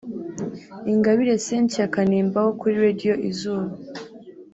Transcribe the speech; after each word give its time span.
Ingabire 0.91 1.35
Cynthia 1.45 1.85
Kanimba 1.93 2.37
wo 2.45 2.51
kuri 2.59 2.75
Radio 2.85 3.13
Izuba 3.29 3.71